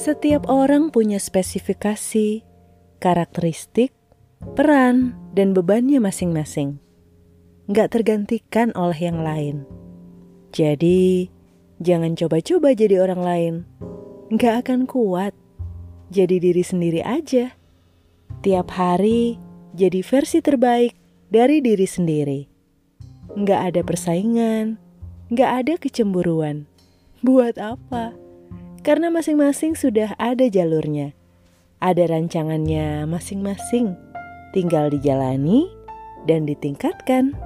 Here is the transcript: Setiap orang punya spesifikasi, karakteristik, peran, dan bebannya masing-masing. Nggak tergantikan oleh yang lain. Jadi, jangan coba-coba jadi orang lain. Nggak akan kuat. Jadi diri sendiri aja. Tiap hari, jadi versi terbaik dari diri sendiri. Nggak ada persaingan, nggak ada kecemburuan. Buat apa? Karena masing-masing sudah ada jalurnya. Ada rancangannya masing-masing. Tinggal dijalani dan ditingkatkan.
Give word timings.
Setiap 0.00 0.48
orang 0.48 0.88
punya 0.88 1.20
spesifikasi, 1.20 2.40
karakteristik, 3.04 3.92
peran, 4.56 5.12
dan 5.36 5.52
bebannya 5.52 6.00
masing-masing. 6.00 6.80
Nggak 7.68 8.00
tergantikan 8.00 8.72
oleh 8.72 8.96
yang 8.96 9.20
lain. 9.20 9.68
Jadi, 10.56 11.28
jangan 11.84 12.16
coba-coba 12.16 12.72
jadi 12.72 12.96
orang 13.04 13.20
lain. 13.20 13.54
Nggak 14.32 14.64
akan 14.64 14.88
kuat. 14.88 15.36
Jadi 16.08 16.48
diri 16.48 16.64
sendiri 16.64 17.04
aja. 17.04 17.52
Tiap 18.40 18.72
hari, 18.72 19.36
jadi 19.76 20.00
versi 20.00 20.40
terbaik 20.40 20.96
dari 21.28 21.60
diri 21.60 21.84
sendiri. 21.84 22.40
Nggak 23.36 23.60
ada 23.68 23.80
persaingan, 23.84 24.80
nggak 25.28 25.50
ada 25.60 25.74
kecemburuan. 25.76 26.64
Buat 27.20 27.60
apa? 27.60 28.29
Karena 28.80 29.12
masing-masing 29.12 29.76
sudah 29.76 30.16
ada 30.16 30.48
jalurnya. 30.48 31.12
Ada 31.84 32.08
rancangannya 32.08 33.04
masing-masing. 33.04 33.92
Tinggal 34.56 34.88
dijalani 34.88 35.68
dan 36.24 36.48
ditingkatkan. 36.48 37.36